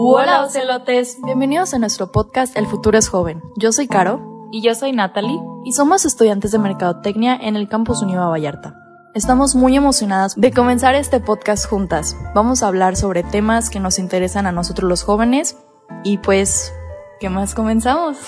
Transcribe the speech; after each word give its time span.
Hola 0.00 0.44
ocelotes, 0.44 1.18
bienvenidos 1.24 1.74
a 1.74 1.80
nuestro 1.80 2.12
podcast 2.12 2.56
El 2.56 2.66
futuro 2.66 2.96
es 2.96 3.08
joven. 3.08 3.42
Yo 3.56 3.72
soy 3.72 3.88
Caro 3.88 4.48
y 4.52 4.62
yo 4.62 4.76
soy 4.76 4.92
Natalie 4.92 5.40
y 5.64 5.72
somos 5.72 6.04
estudiantes 6.04 6.52
de 6.52 6.60
Mercadotecnia 6.60 7.34
en 7.34 7.56
el 7.56 7.68
campus 7.68 8.00
Univa 8.00 8.28
Vallarta. 8.28 8.76
Estamos 9.14 9.56
muy 9.56 9.74
emocionadas 9.74 10.36
de 10.36 10.52
comenzar 10.52 10.94
este 10.94 11.18
podcast 11.18 11.66
juntas. 11.66 12.16
Vamos 12.32 12.62
a 12.62 12.68
hablar 12.68 12.94
sobre 12.94 13.24
temas 13.24 13.70
que 13.70 13.80
nos 13.80 13.98
interesan 13.98 14.46
a 14.46 14.52
nosotros 14.52 14.88
los 14.88 15.02
jóvenes 15.02 15.58
y 16.04 16.18
pues 16.18 16.72
¿Qué 17.18 17.28
más 17.28 17.56
comenzamos? 17.56 18.18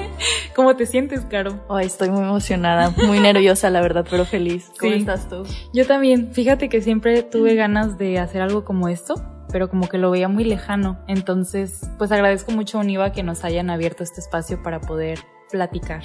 ¿Cómo 0.54 0.76
te 0.76 0.84
sientes, 0.84 1.24
Caro? 1.24 1.64
Ay, 1.70 1.86
estoy 1.86 2.10
muy 2.10 2.24
emocionada, 2.24 2.90
muy 2.90 3.18
nerviosa, 3.18 3.70
la 3.70 3.80
verdad, 3.80 4.06
pero 4.10 4.26
feliz. 4.26 4.70
¿Cómo 4.78 4.92
estás 4.92 5.30
tú? 5.30 5.44
Yo 5.72 5.86
también. 5.86 6.34
Fíjate 6.34 6.68
que 6.68 6.82
siempre 6.82 7.22
tuve 7.22 7.54
ganas 7.54 7.96
de 7.96 8.18
hacer 8.18 8.42
algo 8.42 8.66
como 8.66 8.88
esto, 8.88 9.14
pero 9.54 9.70
como 9.70 9.88
que 9.88 9.98
lo 9.98 10.10
veía 10.10 10.26
muy 10.26 10.42
lejano. 10.42 10.98
Entonces, 11.06 11.88
pues 11.96 12.10
agradezco 12.10 12.50
mucho 12.50 12.76
a 12.76 12.80
Univa 12.80 13.12
que 13.12 13.22
nos 13.22 13.44
hayan 13.44 13.70
abierto 13.70 14.02
este 14.02 14.20
espacio 14.20 14.60
para 14.64 14.80
poder 14.80 15.20
platicar. 15.48 16.02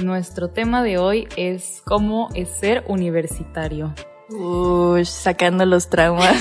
Nuestro 0.00 0.50
tema 0.50 0.84
de 0.84 0.98
hoy 0.98 1.26
es 1.36 1.82
cómo 1.84 2.28
es 2.36 2.48
ser 2.48 2.84
universitario. 2.86 3.92
Uy, 4.30 5.04
sacando 5.04 5.66
los 5.66 5.90
traumas. 5.90 6.40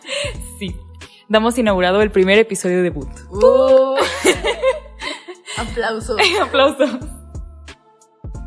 sí. 0.60 0.76
Damos 1.28 1.58
inaugurado 1.58 2.00
el 2.00 2.12
primer 2.12 2.38
episodio 2.38 2.76
de 2.76 2.82
debut. 2.84 3.08
Aplausos. 5.58 6.20
Aplausos. 6.40 7.00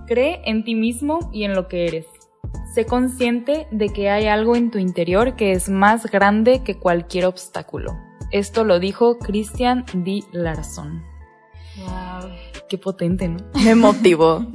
Cree 0.07 0.41
en 0.45 0.63
ti 0.63 0.75
mismo 0.75 1.29
y 1.33 1.43
en 1.43 1.55
lo 1.55 1.67
que 1.67 1.87
eres. 1.87 2.05
Sé 2.79 2.85
consciente 2.85 3.67
de 3.71 3.89
que 3.89 4.09
hay 4.09 4.27
algo 4.27 4.55
en 4.55 4.71
tu 4.71 4.77
interior 4.77 5.35
que 5.35 5.51
es 5.51 5.67
más 5.67 6.09
grande 6.09 6.63
que 6.63 6.77
cualquier 6.77 7.25
obstáculo. 7.25 7.97
Esto 8.31 8.63
lo 8.63 8.79
dijo 8.79 9.19
Christian 9.19 9.83
D. 9.93 10.23
Larson. 10.31 11.03
Wow. 11.77 12.29
Qué 12.69 12.77
potente, 12.77 13.27
¿no? 13.27 13.39
Me 13.65 13.75
motivó. 13.75 14.47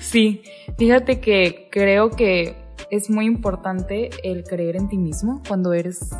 sí, 0.00 0.42
fíjate 0.78 1.20
que 1.20 1.68
creo 1.70 2.10
que 2.10 2.56
es 2.90 3.08
muy 3.08 3.26
importante 3.26 4.10
el 4.24 4.42
creer 4.42 4.74
en 4.74 4.88
ti 4.88 4.98
mismo 4.98 5.40
cuando 5.46 5.72
eres 5.72 6.10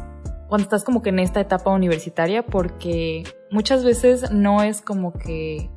cuando 0.48 0.62
estás 0.62 0.84
como 0.84 1.02
que 1.02 1.08
en 1.08 1.18
esta 1.18 1.40
etapa 1.40 1.72
universitaria 1.72 2.46
porque 2.46 3.24
muchas 3.50 3.82
veces 3.82 4.30
no 4.30 4.62
es 4.62 4.82
como 4.82 5.14
que 5.14 5.68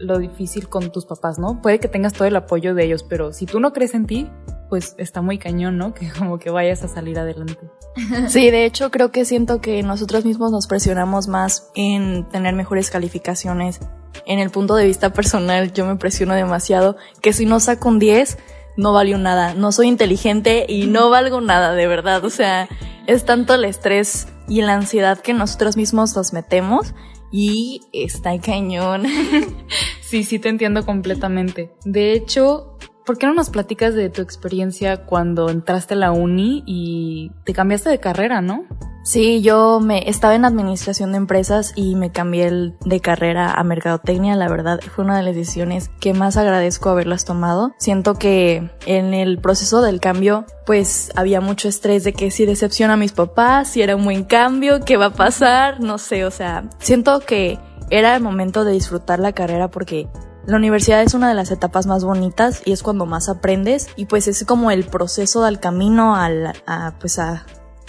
lo 0.00 0.18
difícil 0.18 0.68
con 0.68 0.90
tus 0.90 1.06
papás, 1.06 1.38
¿no? 1.38 1.62
Puede 1.62 1.78
que 1.78 1.86
tengas 1.86 2.12
todo 2.12 2.26
el 2.26 2.34
apoyo 2.34 2.74
de 2.74 2.86
ellos, 2.86 3.04
pero 3.04 3.32
si 3.32 3.46
tú 3.46 3.60
no 3.60 3.72
crees 3.72 3.94
en 3.94 4.06
ti, 4.06 4.28
pues 4.68 4.94
está 4.98 5.22
muy 5.22 5.38
cañón, 5.38 5.78
¿no? 5.78 5.94
Que 5.94 6.10
como 6.10 6.38
que 6.38 6.50
vayas 6.50 6.82
a 6.82 6.88
salir 6.88 7.18
adelante. 7.18 7.58
Sí, 8.28 8.50
de 8.50 8.66
hecho 8.66 8.90
creo 8.90 9.10
que 9.10 9.24
siento 9.24 9.62
que 9.62 9.82
nosotros 9.82 10.26
mismos 10.26 10.52
nos 10.52 10.66
presionamos 10.66 11.28
más 11.28 11.70
en 11.74 12.28
tener 12.28 12.54
mejores 12.54 12.90
calificaciones. 12.90 13.80
En 14.26 14.38
el 14.38 14.50
punto 14.50 14.74
de 14.74 14.86
vista 14.86 15.14
personal 15.14 15.72
yo 15.72 15.86
me 15.86 15.96
presiono 15.96 16.34
demasiado 16.34 16.96
que 17.22 17.32
si 17.32 17.46
no 17.46 17.58
saco 17.58 17.88
un 17.88 17.98
10 17.98 18.36
no 18.76 18.92
valió 18.92 19.16
nada, 19.16 19.54
no 19.54 19.72
soy 19.72 19.88
inteligente 19.88 20.66
y 20.68 20.86
no 20.86 21.08
valgo 21.08 21.40
nada, 21.40 21.72
de 21.72 21.86
verdad. 21.86 22.22
O 22.24 22.30
sea, 22.30 22.68
es 23.06 23.24
tanto 23.24 23.54
el 23.54 23.64
estrés 23.64 24.28
y 24.48 24.60
la 24.60 24.74
ansiedad 24.74 25.18
que 25.18 25.32
nosotros 25.32 25.76
mismos 25.76 26.14
nos 26.14 26.32
metemos 26.32 26.94
y 27.32 27.82
está 27.92 28.38
cañón. 28.38 29.04
sí, 30.00 30.24
sí, 30.24 30.38
te 30.38 30.48
entiendo 30.48 30.84
completamente. 30.84 31.72
De 31.84 32.12
hecho, 32.12 32.78
¿por 33.06 33.16
qué 33.16 33.26
no 33.26 33.34
nos 33.34 33.50
platicas 33.50 33.94
de 33.94 34.10
tu 34.10 34.20
experiencia 34.20 35.06
cuando 35.06 35.48
entraste 35.48 35.94
a 35.94 35.96
la 35.96 36.12
uni 36.12 36.62
y 36.66 37.30
te 37.44 37.54
cambiaste 37.54 37.88
de 37.88 38.00
carrera, 38.00 38.42
no? 38.42 38.64
Sí, 39.04 39.40
yo 39.40 39.78
me 39.78 40.10
estaba 40.10 40.34
en 40.34 40.44
administración 40.44 41.12
de 41.12 41.18
empresas 41.18 41.72
y 41.76 41.94
me 41.94 42.10
cambié 42.10 42.72
de 42.84 43.00
carrera 43.00 43.52
a 43.52 43.62
mercadotecnia. 43.62 44.34
La 44.34 44.48
verdad 44.48 44.80
fue 44.80 45.04
una 45.04 45.16
de 45.16 45.22
las 45.22 45.36
decisiones 45.36 45.90
que 46.00 46.12
más 46.12 46.36
agradezco 46.36 46.90
haberlas 46.90 47.24
tomado. 47.24 47.72
Siento 47.78 48.14
que 48.14 48.68
en 48.84 49.14
el 49.14 49.38
proceso 49.38 49.80
del 49.80 50.00
cambio, 50.00 50.44
pues 50.66 51.12
había 51.14 51.40
mucho 51.40 51.68
estrés 51.68 52.02
de 52.02 52.14
que 52.14 52.32
si 52.32 52.46
decepciona 52.46 52.94
a 52.94 52.96
mis 52.96 53.12
papás, 53.12 53.68
si 53.68 53.80
era 53.80 53.94
un 53.94 54.04
buen 54.04 54.24
cambio, 54.24 54.80
qué 54.80 54.96
va 54.96 55.06
a 55.06 55.14
pasar, 55.14 55.78
no 55.78 55.98
sé, 55.98 56.24
o 56.24 56.32
sea, 56.32 56.68
siento 56.80 57.20
que 57.20 57.60
era 57.90 58.16
el 58.16 58.22
momento 58.24 58.64
de 58.64 58.72
disfrutar 58.72 59.20
la 59.20 59.32
carrera 59.32 59.68
porque 59.68 60.08
la 60.46 60.56
universidad 60.56 61.02
es 61.02 61.14
una 61.14 61.28
de 61.28 61.34
las 61.34 61.50
etapas 61.50 61.86
más 61.86 62.04
bonitas 62.04 62.62
y 62.64 62.72
es 62.72 62.82
cuando 62.82 63.04
más 63.04 63.28
aprendes 63.28 63.88
y 63.96 64.06
pues 64.06 64.28
es 64.28 64.44
como 64.44 64.70
el 64.70 64.84
proceso 64.84 65.42
del 65.44 65.58
camino 65.58 66.16
al, 66.16 66.52
a, 66.66 66.94
pues 67.00 67.18
a 67.18 67.46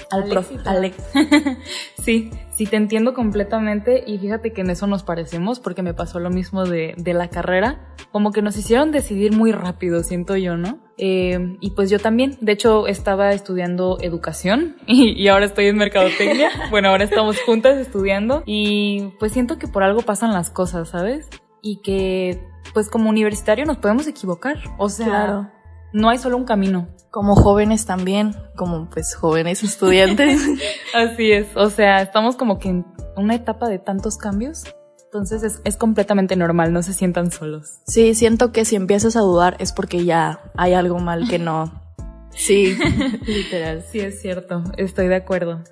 al 0.10 0.94
sí, 2.02 2.32
sí, 2.52 2.66
te 2.66 2.78
entiendo 2.78 3.14
completamente 3.14 4.04
y 4.08 4.18
fíjate 4.18 4.54
que 4.54 4.62
en 4.62 4.70
eso 4.70 4.88
nos 4.88 5.04
parecemos 5.04 5.60
porque 5.60 5.84
me 5.84 5.94
pasó 5.94 6.20
lo 6.20 6.30
mismo 6.30 6.66
de, 6.66 6.94
de 6.98 7.14
la 7.14 7.28
carrera, 7.30 7.94
como 8.12 8.32
que 8.32 8.42
nos 8.42 8.58
hicieron 8.58 8.92
decidir 8.92 9.34
muy 9.34 9.52
rápido, 9.52 10.04
siento 10.04 10.38
yo, 10.38 10.56
¿no? 10.56 10.80
Eh, 10.98 11.58
y 11.60 11.72
pues 11.72 11.90
yo 11.90 12.00
también, 12.00 12.38
de 12.42 12.54
hecho 12.54 12.88
estaba 12.88 13.32
estudiando 13.32 13.98
educación 14.02 14.78
y, 14.88 15.12
y 15.22 15.28
ahora 15.28 15.46
estoy 15.46 15.68
en 15.68 15.78
mercadotecnia, 15.78 16.50
bueno, 16.72 16.90
ahora 16.90 17.04
estamos 17.04 17.40
juntas 17.42 17.78
estudiando 17.78 18.44
y 18.46 19.14
pues 19.20 19.34
siento 19.34 19.60
que 19.60 19.68
por 19.68 19.84
algo 19.84 20.02
pasan 20.02 20.32
las 20.32 20.50
cosas, 20.50 20.90
¿sabes? 20.90 21.30
Y 21.68 21.82
que 21.82 22.42
pues 22.74 22.90
como 22.90 23.10
universitario 23.10 23.66
nos 23.66 23.78
podemos 23.78 24.08
equivocar, 24.08 24.58
o 24.78 24.88
sea, 24.88 25.08
claro. 25.08 25.52
no 25.92 26.10
hay 26.10 26.18
solo 26.18 26.38
un 26.38 26.46
camino, 26.46 26.88
como 27.12 27.36
jóvenes 27.36 27.86
también, 27.86 28.36
como 28.56 28.90
pues 28.90 29.16
jóvenes 29.16 29.64
estudiantes. 29.64 30.42
Así 30.96 31.32
es, 31.32 31.48
o 31.56 31.70
sea, 31.70 32.02
estamos 32.02 32.38
como 32.38 32.58
que 32.58 32.70
en 32.70 32.86
una 33.18 33.36
etapa 33.36 33.68
de 33.68 33.80
tantos 33.80 34.18
cambios, 34.18 34.64
entonces 35.04 35.44
es, 35.44 35.62
es, 35.66 35.76
completamente 35.76 36.36
normal, 36.38 36.72
no 36.72 36.84
se 36.84 36.94
sientan 36.94 37.32
solos. 37.32 37.80
Sí, 37.86 38.14
siento 38.14 38.54
que 38.54 38.64
si 38.64 38.76
empiezas 38.78 39.16
a 39.16 39.22
dudar 39.22 39.58
es 39.60 39.74
porque 39.74 40.06
ya 40.06 40.40
hay 40.56 40.74
algo 40.74 41.00
mal 41.00 41.28
que 41.28 41.40
no. 41.40 41.84
Sí, 42.30 42.78
literal. 43.26 43.84
Sí, 43.92 44.00
es 44.00 44.22
cierto, 44.22 44.64
estoy 44.78 45.08
de 45.08 45.16
acuerdo. 45.16 45.64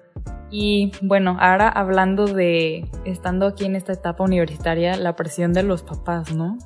Y 0.58 0.94
bueno, 1.02 1.36
ahora 1.38 1.68
hablando 1.68 2.28
de 2.28 2.90
estando 3.04 3.46
aquí 3.46 3.66
en 3.66 3.76
esta 3.76 3.92
etapa 3.92 4.24
universitaria, 4.24 4.96
la 4.96 5.14
presión 5.18 5.52
de 5.52 5.64
los 5.64 5.84
papás, 5.84 6.34
¿no? 6.34 6.58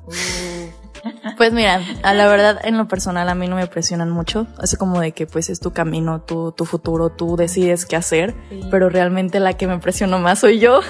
Pues 1.36 1.52
mira, 1.52 1.80
a 2.04 2.14
la 2.14 2.28
verdad, 2.28 2.60
en 2.62 2.78
lo 2.78 2.86
personal 2.86 3.28
a 3.28 3.34
mí 3.34 3.48
no 3.48 3.56
me 3.56 3.66
presionan 3.66 4.08
mucho. 4.08 4.46
Es 4.62 4.76
como 4.76 5.00
de 5.00 5.10
que 5.10 5.26
pues 5.26 5.50
es 5.50 5.58
tu 5.58 5.72
camino, 5.72 6.20
tu, 6.20 6.52
tu 6.52 6.66
futuro, 6.66 7.10
tú 7.10 7.34
decides 7.34 7.84
qué 7.84 7.96
hacer, 7.96 8.36
pero 8.70 8.90
realmente 8.90 9.40
la 9.40 9.54
que 9.54 9.66
me 9.66 9.80
presionó 9.80 10.20
más 10.20 10.38
soy 10.38 10.60
yo. 10.60 10.82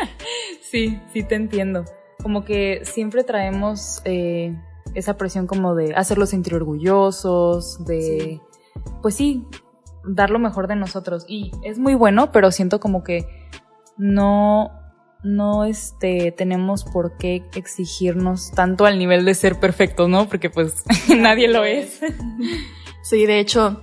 sí, 0.62 0.98
sí 1.12 1.24
te 1.24 1.34
entiendo. 1.34 1.84
Como 2.22 2.46
que 2.46 2.80
siempre 2.84 3.24
traemos 3.24 4.00
eh, 4.06 4.56
esa 4.94 5.18
presión 5.18 5.46
como 5.46 5.74
de 5.74 5.94
hacerlos 5.94 6.30
sentir 6.30 6.54
orgullosos, 6.54 7.84
de, 7.84 8.40
pues 9.02 9.16
sí, 9.16 9.46
dar 10.04 10.30
lo 10.30 10.38
mejor 10.38 10.68
de 10.68 10.76
nosotros. 10.76 11.24
Y 11.28 11.52
es 11.62 11.78
muy 11.78 11.94
bueno, 11.94 12.32
pero 12.32 12.50
siento 12.50 12.80
como 12.80 13.02
que 13.02 13.48
no, 13.96 14.70
no 15.22 15.64
este, 15.64 16.32
tenemos 16.32 16.84
por 16.84 17.16
qué 17.16 17.44
exigirnos 17.54 18.50
tanto 18.52 18.86
al 18.86 18.98
nivel 18.98 19.24
de 19.24 19.34
ser 19.34 19.58
perfectos, 19.60 20.08
¿no? 20.08 20.28
Porque 20.28 20.50
pues 20.50 20.84
nadie 21.16 21.48
lo 21.48 21.64
es. 21.64 22.00
Sí, 23.00 23.24
de 23.24 23.40
hecho, 23.40 23.80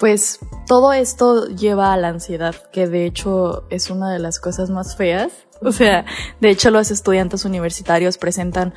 pues 0.00 0.40
todo 0.66 0.92
esto 0.92 1.46
lleva 1.46 1.92
a 1.92 1.96
la 1.96 2.08
ansiedad, 2.08 2.56
que 2.72 2.88
de 2.88 3.06
hecho 3.06 3.68
es 3.70 3.88
una 3.88 4.12
de 4.12 4.18
las 4.18 4.40
cosas 4.40 4.68
más 4.68 4.96
feas. 4.96 5.32
O 5.62 5.70
sea, 5.70 6.04
de 6.40 6.50
hecho 6.50 6.72
los 6.72 6.90
estudiantes 6.90 7.44
universitarios 7.44 8.18
presentan 8.18 8.74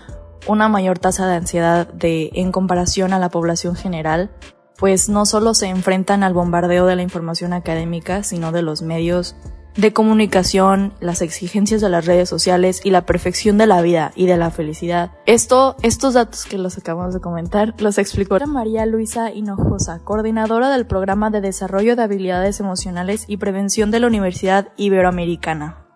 una 0.47 0.69
mayor 0.69 0.99
tasa 0.99 1.27
de 1.27 1.35
ansiedad 1.35 1.91
de, 1.91 2.29
en 2.33 2.51
comparación 2.51 3.11
a 3.13 3.19
la 3.19 3.29
población 3.29 3.75
general, 3.75 4.29
pues 4.77 5.09
no 5.09 5.25
solo 5.25 5.53
se 5.53 5.67
enfrentan 5.67 6.23
al 6.23 6.33
bombardeo 6.33 6.85
de 6.85 6.95
la 6.95 7.01
información 7.01 7.53
académica, 7.53 8.23
sino 8.23 8.51
de 8.51 8.61
los 8.61 8.81
medios 8.81 9.35
de 9.77 9.93
comunicación, 9.93 10.93
las 10.99 11.21
exigencias 11.21 11.81
de 11.81 11.89
las 11.89 12.05
redes 12.05 12.27
sociales 12.27 12.81
y 12.83 12.89
la 12.89 13.05
perfección 13.05 13.59
de 13.59 13.67
la 13.67 13.81
vida 13.81 14.11
y 14.15 14.25
de 14.25 14.35
la 14.35 14.49
felicidad. 14.49 15.11
Esto, 15.27 15.75
estos 15.83 16.15
datos 16.15 16.45
que 16.45 16.57
los 16.57 16.77
acabamos 16.77 17.13
de 17.13 17.21
comentar, 17.21 17.75
los 17.77 17.99
explicó 17.99 18.37
María 18.47 18.85
Luisa 18.85 19.31
Hinojosa, 19.31 19.99
coordinadora 19.99 20.69
del 20.71 20.87
programa 20.87 21.29
de 21.29 21.41
desarrollo 21.41 21.95
de 21.95 22.03
habilidades 22.03 22.59
emocionales 22.59 23.25
y 23.27 23.37
prevención 23.37 23.91
de 23.91 23.99
la 23.99 24.07
Universidad 24.07 24.69
Iberoamericana. 24.77 25.86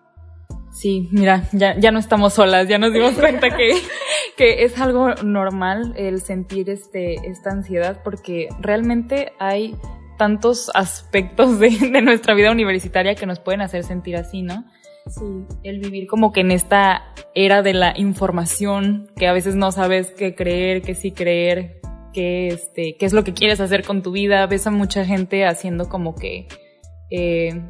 Sí, 0.72 1.08
mira, 1.12 1.44
ya, 1.52 1.78
ya 1.78 1.90
no 1.90 1.98
estamos 1.98 2.32
solas, 2.32 2.66
ya 2.66 2.78
nos 2.78 2.92
dimos 2.92 3.12
cuenta 3.12 3.50
que, 3.50 3.74
que 4.36 4.64
es 4.64 4.80
algo 4.80 5.14
normal 5.22 5.92
el 5.96 6.20
sentir 6.22 6.70
este, 6.70 7.14
esta 7.28 7.50
ansiedad 7.50 8.00
porque 8.02 8.48
realmente 8.58 9.32
hay 9.38 9.76
tantos 10.16 10.70
aspectos 10.74 11.58
de, 11.58 11.70
de, 11.70 12.02
nuestra 12.02 12.34
vida 12.34 12.50
universitaria 12.50 13.14
que 13.14 13.26
nos 13.26 13.38
pueden 13.38 13.60
hacer 13.60 13.84
sentir 13.84 14.16
así, 14.16 14.42
¿no? 14.42 14.64
Sí. 15.08 15.44
El 15.62 15.80
vivir 15.80 16.06
como 16.06 16.32
que 16.32 16.40
en 16.40 16.50
esta 16.50 17.12
era 17.34 17.62
de 17.62 17.74
la 17.74 17.92
información, 17.96 19.10
que 19.16 19.26
a 19.26 19.32
veces 19.32 19.54
no 19.56 19.72
sabes 19.72 20.12
qué 20.12 20.34
creer, 20.34 20.82
qué 20.82 20.94
sí 20.94 21.12
creer, 21.12 21.80
qué, 22.12 22.48
este, 22.48 22.96
qué 22.96 23.06
es 23.06 23.12
lo 23.12 23.24
que 23.24 23.34
quieres 23.34 23.60
hacer 23.60 23.84
con 23.84 24.02
tu 24.02 24.12
vida. 24.12 24.46
Ves 24.46 24.66
a 24.66 24.70
mucha 24.70 25.04
gente 25.04 25.44
haciendo 25.44 25.88
como 25.88 26.14
que, 26.14 26.46
eh, 27.10 27.60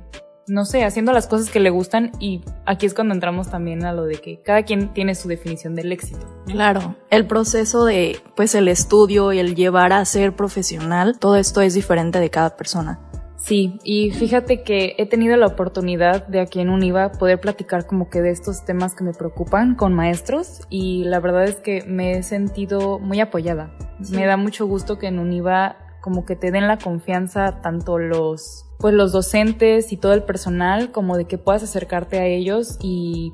no 0.46 0.64
sé, 0.64 0.84
haciendo 0.84 1.12
las 1.12 1.26
cosas 1.26 1.50
que 1.50 1.60
le 1.60 1.70
gustan 1.70 2.12
y 2.18 2.42
aquí 2.66 2.86
es 2.86 2.94
cuando 2.94 3.14
entramos 3.14 3.50
también 3.50 3.84
a 3.84 3.92
lo 3.92 4.04
de 4.04 4.16
que 4.16 4.40
cada 4.42 4.62
quien 4.62 4.92
tiene 4.92 5.14
su 5.14 5.28
definición 5.28 5.74
del 5.74 5.92
éxito. 5.92 6.26
Claro, 6.46 6.96
el 7.10 7.26
proceso 7.26 7.84
de 7.84 8.20
pues 8.36 8.54
el 8.54 8.68
estudio 8.68 9.32
y 9.32 9.38
el 9.38 9.54
llevar 9.54 9.92
a 9.92 10.04
ser 10.04 10.34
profesional, 10.34 11.18
todo 11.18 11.36
esto 11.36 11.60
es 11.60 11.74
diferente 11.74 12.18
de 12.18 12.30
cada 12.30 12.56
persona. 12.56 13.00
Sí, 13.42 13.80
y 13.82 14.12
fíjate 14.12 14.62
que 14.62 14.94
he 14.98 15.06
tenido 15.06 15.36
la 15.36 15.48
oportunidad 15.48 16.28
de 16.28 16.40
aquí 16.40 16.60
en 16.60 16.70
Univa 16.70 17.10
poder 17.10 17.40
platicar 17.40 17.86
como 17.86 18.08
que 18.08 18.22
de 18.22 18.30
estos 18.30 18.64
temas 18.64 18.94
que 18.94 19.02
me 19.02 19.12
preocupan 19.12 19.74
con 19.74 19.94
maestros 19.94 20.60
y 20.70 21.02
la 21.04 21.18
verdad 21.18 21.44
es 21.44 21.56
que 21.56 21.82
me 21.84 22.12
he 22.12 22.22
sentido 22.22 23.00
muy 23.00 23.18
apoyada. 23.18 23.72
Me 24.10 24.26
da 24.26 24.36
mucho 24.36 24.66
gusto 24.66 24.96
que 25.00 25.08
en 25.08 25.18
Univa 25.18 25.76
como 26.02 26.26
que 26.26 26.36
te 26.36 26.50
den 26.50 26.66
la 26.66 26.78
confianza 26.78 27.62
tanto 27.62 27.98
los 27.98 28.66
pues 28.78 28.92
los 28.94 29.12
docentes 29.12 29.92
y 29.92 29.96
todo 29.96 30.12
el 30.12 30.24
personal 30.24 30.90
como 30.90 31.16
de 31.16 31.24
que 31.26 31.38
puedas 31.38 31.62
acercarte 31.62 32.18
a 32.18 32.26
ellos 32.26 32.76
y 32.80 33.32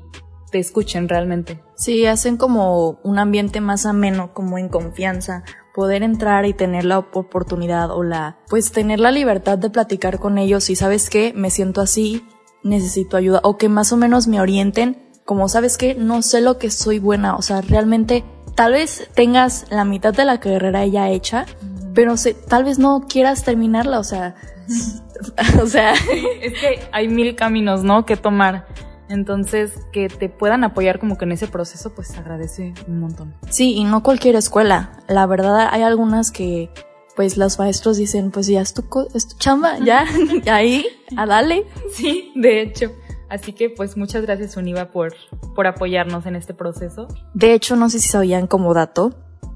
te 0.51 0.59
escuchen 0.59 1.09
realmente. 1.09 1.61
Sí, 1.75 2.05
hacen 2.05 2.37
como 2.37 2.99
un 3.03 3.19
ambiente 3.19 3.59
más 3.59 3.85
ameno, 3.85 4.33
como 4.33 4.57
en 4.57 4.69
confianza, 4.69 5.43
poder 5.73 6.03
entrar 6.03 6.45
y 6.45 6.53
tener 6.53 6.85
la 6.85 6.99
oportunidad 6.99 7.91
o 7.91 8.03
la, 8.03 8.37
pues 8.47 8.71
tener 8.71 8.99
la 8.99 9.11
libertad 9.11 9.57
de 9.57 9.69
platicar 9.69 10.19
con 10.19 10.37
ellos 10.37 10.69
y 10.69 10.75
sabes 10.75 11.09
qué, 11.09 11.33
me 11.35 11.49
siento 11.49 11.81
así, 11.81 12.25
necesito 12.63 13.17
ayuda 13.17 13.39
o 13.43 13.57
que 13.57 13.69
más 13.69 13.91
o 13.91 13.97
menos 13.97 14.27
me 14.27 14.41
orienten, 14.41 15.09
como 15.25 15.49
sabes 15.49 15.77
qué, 15.77 15.95
no 15.95 16.21
sé 16.21 16.41
lo 16.41 16.57
que 16.57 16.69
soy 16.69 16.99
buena, 16.99 17.35
o 17.35 17.41
sea, 17.41 17.61
realmente 17.61 18.23
tal 18.55 18.73
vez 18.73 19.09
tengas 19.15 19.65
la 19.69 19.85
mitad 19.85 20.13
de 20.13 20.25
la 20.25 20.39
carrera 20.39 20.85
ya 20.85 21.09
hecha, 21.09 21.45
pero 21.93 22.17
se, 22.17 22.33
tal 22.33 22.63
vez 22.63 22.79
no 22.79 23.05
quieras 23.07 23.43
terminarla, 23.43 23.99
o 23.99 24.03
sea, 24.03 24.35
o 25.61 25.67
sea, 25.67 25.93
es 25.93 26.53
que 26.53 26.79
hay 26.91 27.07
mil 27.07 27.35
caminos, 27.35 27.83
¿no? 27.83 28.05
Que 28.05 28.17
tomar. 28.17 28.67
Entonces, 29.09 29.73
que 29.91 30.07
te 30.07 30.29
puedan 30.29 30.63
apoyar 30.63 30.99
como 30.99 31.17
que 31.17 31.25
en 31.25 31.31
ese 31.31 31.47
proceso, 31.47 31.93
pues 31.95 32.15
agradece 32.15 32.75
un 32.87 32.99
montón. 32.99 33.33
Sí, 33.49 33.73
y 33.73 33.83
no 33.83 34.03
cualquier 34.03 34.35
escuela. 34.35 35.03
La 35.07 35.25
verdad, 35.25 35.67
hay 35.71 35.81
algunas 35.81 36.29
que, 36.29 36.69
pues 37.15 37.35
los 37.35 37.57
maestros 37.57 37.97
dicen, 37.97 38.29
pues 38.29 38.45
ya 38.45 38.61
es 38.61 38.75
tu, 38.75 38.83
es 39.15 39.27
tu 39.27 39.37
chamba, 39.37 39.79
ya, 39.79 40.05
ahí, 40.51 40.85
a 41.17 41.25
dale. 41.25 41.65
Sí, 41.91 42.31
de 42.35 42.61
hecho. 42.61 42.91
Así 43.29 43.53
que, 43.53 43.69
pues 43.69 43.97
muchas 43.97 44.23
gracias, 44.23 44.57
Univa, 44.57 44.91
por, 44.91 45.13
por 45.55 45.65
apoyarnos 45.65 46.25
en 46.27 46.35
este 46.35 46.53
proceso. 46.53 47.07
De 47.33 47.53
hecho, 47.53 47.75
no 47.75 47.89
sé 47.89 47.99
si 47.99 48.09
sabían 48.09 48.47
como 48.47 48.73
dato, 48.75 49.15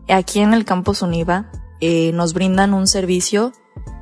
aquí 0.09 0.39
en 0.39 0.53
el 0.53 0.65
campus 0.65 1.01
Univa 1.03 1.51
eh, 1.85 2.13
nos 2.13 2.33
brindan 2.33 2.73
un 2.73 2.87
servicio 2.87 3.51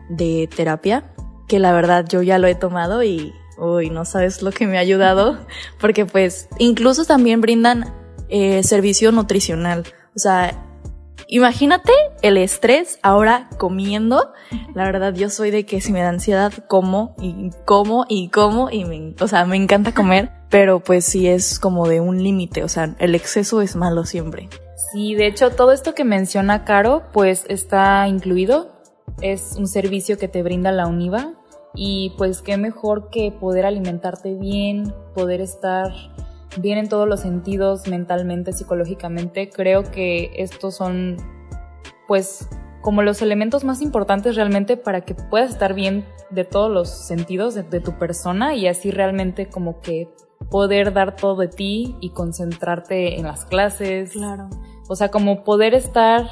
de 0.08 0.48
terapia 0.56 1.16
que 1.48 1.58
la 1.58 1.74
verdad 1.74 2.06
yo 2.08 2.22
ya 2.22 2.38
lo 2.38 2.46
he 2.46 2.54
tomado 2.54 3.02
y 3.02 3.34
uy, 3.58 3.90
no 3.90 4.06
sabes 4.06 4.44
lo 4.44 4.52
que 4.52 4.68
me 4.68 4.78
ha 4.78 4.82
ayudado 4.82 5.40
porque 5.80 6.06
pues 6.06 6.48
incluso 6.60 7.06
también 7.06 7.42
brindan 7.42 7.92
eh, 8.30 8.62
servicio 8.62 9.12
nutricional. 9.12 9.84
O 10.16 10.20
sea, 10.20 10.64
imagínate 11.28 11.92
el 12.22 12.38
estrés 12.38 13.00
ahora 13.02 13.50
comiendo. 13.58 14.32
La 14.76 14.84
verdad 14.86 15.16
yo 15.16 15.32
soy 15.32 15.50
de 15.50 15.66
que 15.66 15.82
si 15.82 15.92
me 15.92 16.02
da 16.02 16.10
ansiedad 16.10 16.54
como 16.68 17.16
y 17.20 17.50
como 17.66 18.06
y 18.08 18.30
como 18.30 18.70
y 18.70 18.86
me, 18.86 19.16
o 19.20 19.28
sea, 19.28 19.44
me 19.46 19.58
encanta 19.58 19.92
comer, 19.92 20.30
pero 20.52 20.82
pues 20.82 21.04
sí 21.04 21.28
es 21.28 21.58
como 21.58 21.88
de 21.88 22.00
un 22.00 22.22
límite, 22.22 22.64
o 22.64 22.68
sea, 22.68 22.96
el 23.00 23.16
exceso 23.16 23.60
es 23.62 23.76
malo 23.76 24.06
siempre. 24.06 24.50
Sí, 24.92 25.16
de 25.16 25.28
hecho 25.28 25.52
todo 25.52 25.72
esto 25.72 25.94
que 25.94 26.04
menciona 26.04 26.66
Caro 26.66 27.04
pues 27.14 27.46
está 27.48 28.08
incluido. 28.08 28.72
Es 29.22 29.56
un 29.58 29.68
servicio 29.68 30.18
que 30.18 30.28
te 30.28 30.44
brinda 30.44 30.72
la 30.72 30.88
UNIVA 30.88 31.34
y 31.74 32.14
pues 32.18 32.42
qué 32.42 32.58
mejor 32.58 33.10
que 33.10 33.32
poder 33.32 33.66
alimentarte 33.66 34.36
bien, 34.36 34.94
poder 35.14 35.42
estar 35.42 35.92
bien 36.58 36.78
en 36.78 36.90
todos 36.90 37.08
los 37.08 37.22
sentidos, 37.22 37.88
mentalmente, 37.88 38.52
psicológicamente. 38.52 39.50
Creo 39.50 39.84
que 39.84 40.32
estos 40.36 40.76
son 40.76 41.18
pues 42.08 42.50
como 42.82 43.04
los 43.04 43.22
elementos 43.22 43.64
más 43.64 43.82
importantes 43.82 44.36
realmente 44.36 44.76
para 44.76 45.02
que 45.02 45.14
puedas 45.16 45.52
estar 45.52 45.74
bien 45.74 46.06
de 46.30 46.44
todos 46.44 46.70
los 46.70 46.90
sentidos 46.90 47.56
de, 47.56 47.80
tu 47.80 47.98
persona 47.98 48.56
y 48.56 48.68
así 48.68 48.92
realmente 48.92 49.48
como 49.48 49.80
que 49.82 50.10
poder 50.50 50.92
dar 50.92 51.16
todo 51.16 51.36
de 51.36 51.48
ti 51.48 51.96
y 52.02 52.10
concentrarte 52.10 53.20
en 53.20 53.28
las 53.28 53.46
clases. 53.46 54.12
Claro. 54.12 54.50
O 54.92 54.96
sea, 54.98 55.10
como 55.10 55.46
poder 55.46 55.74
estar 55.74 56.30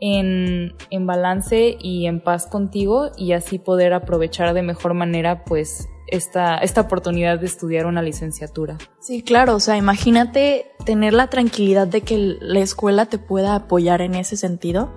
en, 0.00 0.74
en 0.90 1.06
balance 1.06 1.76
y 1.80 2.06
en 2.06 2.20
paz 2.20 2.48
contigo 2.48 3.12
y 3.16 3.30
así 3.30 3.60
poder 3.60 3.92
aprovechar 3.92 4.52
de 4.54 4.62
mejor 4.62 4.94
manera 4.94 5.44
pues 5.44 5.88
esta, 6.08 6.58
esta 6.58 6.80
oportunidad 6.80 7.38
de 7.38 7.46
estudiar 7.46 7.86
una 7.86 8.02
licenciatura. 8.02 8.76
Sí, 8.98 9.22
claro, 9.22 9.54
o 9.54 9.60
sea, 9.60 9.76
imagínate 9.76 10.66
tener 10.84 11.12
la 11.12 11.28
tranquilidad 11.28 11.86
de 11.86 12.00
que 12.00 12.36
la 12.40 12.58
escuela 12.58 13.06
te 13.06 13.18
pueda 13.18 13.54
apoyar 13.54 14.00
en 14.00 14.16
ese 14.16 14.36
sentido. 14.36 14.92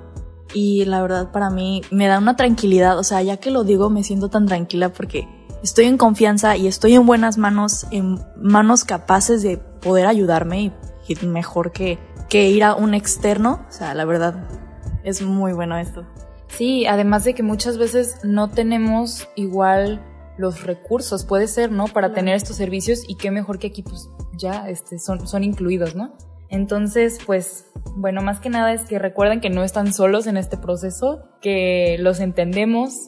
Y 0.55 0.83
la 0.85 0.99
verdad 1.03 1.31
para 1.31 1.51
mí 1.51 1.83
me 1.91 2.07
da 2.07 2.17
una 2.17 2.35
tranquilidad, 2.35 2.97
o 2.97 3.03
sea, 3.03 3.21
ya 3.21 3.37
que 3.37 3.51
lo 3.51 3.63
digo 3.63 3.91
me 3.91 4.03
siento 4.03 4.29
tan 4.29 4.47
tranquila 4.47 4.89
porque 4.89 5.27
estoy 5.61 5.85
en 5.85 5.99
confianza 5.99 6.57
y 6.57 6.65
estoy 6.65 6.95
en 6.95 7.05
buenas 7.05 7.37
manos, 7.37 7.85
en 7.91 8.17
manos 8.35 8.83
capaces 8.83 9.43
de 9.43 9.59
poder 9.59 10.07
ayudarme 10.07 10.63
y, 10.63 11.25
mejor 11.25 11.71
que, 11.71 11.97
que 12.29 12.49
ir 12.49 12.63
a 12.63 12.75
un 12.75 12.93
externo, 12.93 13.65
o 13.67 13.71
sea, 13.71 13.93
la 13.93 14.05
verdad 14.05 14.47
es 15.03 15.21
muy 15.21 15.53
bueno 15.53 15.77
esto. 15.77 16.05
Sí, 16.47 16.85
además 16.85 17.23
de 17.23 17.33
que 17.33 17.43
muchas 17.43 17.77
veces 17.77 18.19
no 18.23 18.49
tenemos 18.49 19.27
igual 19.35 20.01
los 20.37 20.63
recursos, 20.63 21.25
puede 21.25 21.47
ser, 21.47 21.71
¿no? 21.71 21.87
Para 21.87 22.13
tener 22.13 22.35
estos 22.35 22.55
servicios 22.55 23.03
y 23.07 23.15
qué 23.15 23.29
mejor 23.29 23.59
que 23.59 23.67
aquí 23.67 23.83
pues 23.83 24.09
ya 24.37 24.69
este, 24.69 24.99
son, 24.99 25.27
son 25.27 25.43
incluidos, 25.43 25.95
¿no? 25.95 26.15
Entonces, 26.49 27.19
pues, 27.25 27.71
bueno, 27.95 28.21
más 28.21 28.39
que 28.39 28.49
nada 28.49 28.73
es 28.73 28.81
que 28.83 28.97
recuerden 28.97 29.41
que 29.41 29.49
no 29.49 29.63
están 29.63 29.93
solos 29.93 30.25
en 30.25 30.37
este 30.37 30.57
proceso, 30.57 31.23
que 31.41 31.97
los 31.99 32.19
entendemos, 32.19 33.07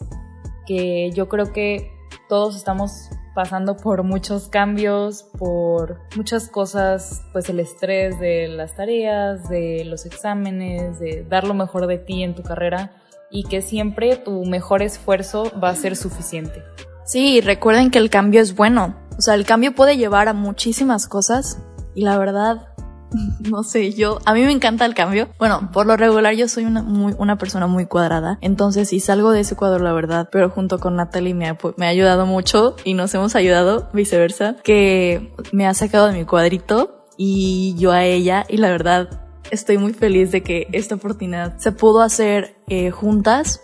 que 0.68 1.12
yo 1.12 1.28
creo 1.28 1.52
que 1.52 1.92
todos 2.30 2.56
estamos 2.56 3.10
pasando 3.34 3.78
por 3.78 4.04
muchos 4.04 4.48
cambios, 4.50 5.24
por 5.38 6.00
muchas 6.16 6.48
cosas, 6.48 7.24
pues 7.32 7.50
el 7.50 7.60
estrés 7.60 8.20
de 8.20 8.48
las 8.48 8.76
tareas, 8.76 9.50
de 9.50 9.84
los 9.86 10.06
exámenes, 10.06 11.00
de 11.00 11.26
dar 11.28 11.46
lo 11.46 11.54
mejor 11.54 11.88
de 11.88 11.98
ti 11.98 12.24
en 12.24 12.36
tu 12.36 12.44
carrera 12.44 12.92
y 13.30 13.44
que 13.44 13.62
siempre 13.62 14.18
tu 14.18 14.44
mejor 14.46 14.82
esfuerzo 14.82 15.52
va 15.62 15.70
a 15.70 15.76
ser 15.76 15.96
suficiente. 15.96 16.64
Sí, 17.06 17.42
recuerden 17.42 17.90
que 17.90 18.00
el 18.00 18.10
cambio 18.10 18.42
es 18.42 18.56
bueno. 18.56 18.96
O 19.18 19.22
sea, 19.22 19.36
el 19.36 19.46
cambio 19.46 19.74
puede 19.74 19.98
llevar 19.98 20.28
a 20.28 20.34
muchísimas 20.34 21.08
cosas 21.08 21.60
y 21.94 22.04
la 22.04 22.18
verdad 22.18 22.71
no 23.50 23.64
sé, 23.64 23.94
yo, 23.94 24.20
a 24.26 24.34
mí 24.34 24.42
me 24.42 24.52
encanta 24.52 24.86
el 24.86 24.94
cambio. 24.94 25.30
Bueno, 25.38 25.70
por 25.72 25.86
lo 25.86 25.98
regular 25.98 26.34
yo 26.36 26.48
soy 26.48 26.66
una, 26.66 26.82
muy, 26.82 27.14
una 27.18 27.38
persona 27.38 27.68
muy 27.68 27.86
cuadrada, 27.86 28.38
entonces 28.42 28.90
si 28.90 29.00
salgo 29.00 29.32
de 29.32 29.42
ese 29.42 29.56
cuadro, 29.56 29.84
la 29.84 29.94
verdad, 29.94 30.30
pero 30.32 30.50
junto 30.50 30.80
con 30.80 30.96
Natalie 30.96 31.34
me 31.34 31.48
ha, 31.48 31.58
me 31.78 31.86
ha 31.86 31.90
ayudado 31.90 32.26
mucho 32.26 32.76
y 32.84 32.94
nos 32.94 33.14
hemos 33.14 33.36
ayudado, 33.36 33.90
viceversa, 33.94 34.56
que 34.64 35.34
me 35.52 35.68
ha 35.68 35.74
sacado 35.74 36.08
de 36.08 36.14
mi 36.14 36.26
cuadrito 36.26 37.06
y 37.18 37.76
yo 37.78 37.92
a 37.92 38.04
ella. 38.06 38.46
Y 38.50 38.58
la 38.58 38.70
verdad 38.70 39.22
estoy 39.52 39.78
muy 39.78 39.94
feliz 39.94 40.32
de 40.32 40.42
que 40.42 40.68
esta 40.72 40.96
oportunidad 40.96 41.58
se 41.58 41.72
pudo 41.72 42.02
hacer 42.02 42.56
eh, 42.68 42.90
juntas. 42.92 43.62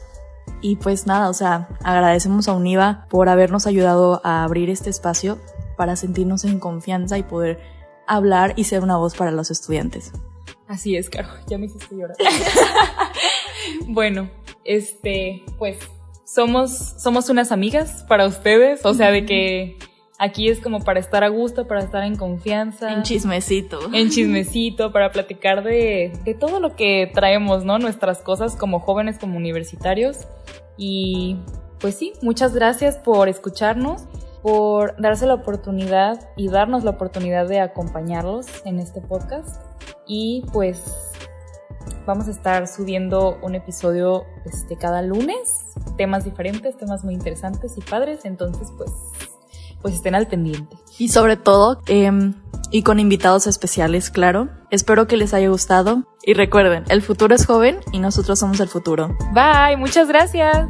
Y 0.62 0.78
pues 0.78 1.06
nada, 1.06 1.30
o 1.30 1.34
sea, 1.34 1.70
agradecemos 1.84 2.48
a 2.48 2.54
Univa 2.54 3.06
por 3.10 3.30
habernos 3.30 3.68
ayudado 3.68 4.22
a 4.24 4.44
abrir 4.44 4.70
este 4.70 4.90
espacio 4.90 5.40
para 5.76 5.96
sentirnos 5.96 6.46
en 6.46 6.60
confianza 6.60 7.18
y 7.18 7.24
poder 7.24 7.60
hablar 8.08 8.54
y 8.56 8.64
ser 8.64 8.84
una 8.84 8.98
voz 8.98 9.16
para 9.16 9.32
los 9.32 9.52
estudiantes. 9.52 10.12
Así 10.68 10.96
es, 10.96 11.10
Caro, 11.10 11.30
ya 11.48 11.58
me 11.58 11.68
hiciste 11.68 11.96
llorar. 11.96 12.18
bueno, 13.88 14.30
este, 14.64 15.44
pues 15.58 15.78
somos, 16.26 16.72
somos 16.98 17.30
unas 17.30 17.52
amigas 17.52 18.04
para 18.08 18.26
ustedes, 18.26 18.86
o 18.86 18.94
sea, 18.94 19.12
de 19.12 19.26
que 19.26 19.78
aquí 20.20 20.50
es 20.50 20.60
como 20.60 20.82
para 20.82 21.00
estar 21.00 21.24
a 21.24 21.30
gusto, 21.30 21.68
para 21.68 21.82
estar 21.82 22.04
en 22.04 22.18
confianza. 22.18 22.92
En 22.92 23.04
chismecito. 23.04 23.80
En 23.94 24.10
chismecito, 24.10 24.92
para 24.92 25.12
platicar 25.12 25.64
de, 25.64 26.12
de 26.26 26.34
todo 26.34 26.60
lo 26.60 26.76
que 26.76 27.10
traemos, 27.14 27.64
¿no? 27.64 27.80
Nuestras 27.80 28.20
cosas 28.20 28.56
como 28.56 28.80
jóvenes, 28.80 29.18
como 29.20 29.38
universitarios. 29.38 30.28
Y 30.78 31.38
pues 31.80 31.96
sí, 31.96 32.14
muchas 32.22 32.54
gracias 32.54 32.98
por 32.98 33.30
escucharnos 33.30 34.04
por 34.48 34.96
darse 34.96 35.26
la 35.26 35.34
oportunidad 35.34 36.30
y 36.38 36.48
darnos 36.48 36.86
la 36.86 36.92
oportunidad 36.92 37.50
de 37.50 37.60
acompañarlos 37.60 38.46
en 38.64 38.80
este 38.80 39.02
podcast. 39.02 39.62
Y 40.08 40.46
pues 40.54 40.82
vamos 42.06 42.30
a 42.30 42.32
estar 42.32 42.66
subiendo 42.70 43.38
un 43.42 43.56
episodio 43.56 44.24
este, 44.46 44.78
cada 44.78 45.02
lunes, 45.02 45.66
temas 45.98 46.24
diferentes, 46.24 46.78
temas 46.78 47.04
muy 47.04 47.14
interesantes 47.14 47.78
y 47.78 47.82
padres, 47.82 48.22
entonces 48.24 48.70
pues, 48.78 48.90
pues 49.82 49.96
estén 49.96 50.16
al 50.16 50.28
pendiente. 50.28 50.78
Y 50.98 51.10
sobre 51.10 51.36
todo, 51.36 51.82
em, 51.88 52.34
y 52.72 52.84
con 52.84 53.02
invitados 53.02 53.48
especiales, 53.48 54.10
claro. 54.10 54.48
Espero 54.72 55.08
que 55.08 55.18
les 55.18 55.34
haya 55.34 55.50
gustado 55.50 56.06
y 56.24 56.36
recuerden, 56.36 56.86
el 56.88 57.02
futuro 57.02 57.36
es 57.36 57.46
joven 57.46 57.80
y 57.92 58.00
nosotros 58.00 58.40
somos 58.40 58.62
el 58.62 58.70
futuro. 58.70 59.10
Bye, 59.34 59.76
muchas 59.76 60.08
gracias. 60.08 60.70